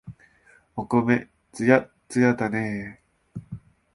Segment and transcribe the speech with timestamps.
[0.75, 3.03] お米、つやっつやだね。